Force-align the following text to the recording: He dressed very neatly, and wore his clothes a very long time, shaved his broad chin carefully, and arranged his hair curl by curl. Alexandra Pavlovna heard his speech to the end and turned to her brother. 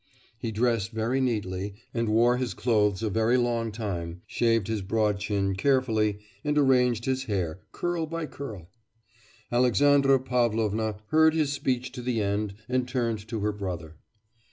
He 0.39 0.51
dressed 0.51 0.89
very 0.89 1.21
neatly, 1.21 1.75
and 1.93 2.09
wore 2.09 2.37
his 2.37 2.55
clothes 2.55 3.03
a 3.03 3.09
very 3.11 3.37
long 3.37 3.71
time, 3.71 4.23
shaved 4.25 4.67
his 4.67 4.81
broad 4.81 5.19
chin 5.19 5.53
carefully, 5.55 6.17
and 6.43 6.57
arranged 6.57 7.05
his 7.05 7.25
hair 7.25 7.59
curl 7.71 8.07
by 8.07 8.25
curl. 8.25 8.71
Alexandra 9.51 10.19
Pavlovna 10.19 10.95
heard 11.09 11.35
his 11.35 11.53
speech 11.53 11.91
to 11.91 12.01
the 12.01 12.19
end 12.19 12.55
and 12.67 12.87
turned 12.87 13.27
to 13.27 13.41
her 13.41 13.51
brother. 13.51 13.97